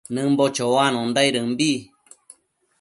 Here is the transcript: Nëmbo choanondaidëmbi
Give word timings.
Nëmbo 0.13 0.43
choanondaidëmbi 0.55 1.71